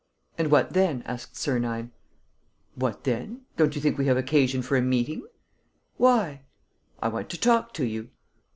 [0.35, 1.91] "And what then?" asked Sernine.
[2.73, 3.41] "What then?
[3.55, 5.27] Don't you think we have occasion for a meeting?"
[5.97, 6.41] "Why?"
[6.99, 8.09] "I want to talk to you."